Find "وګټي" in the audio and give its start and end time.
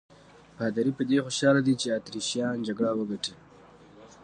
2.99-3.35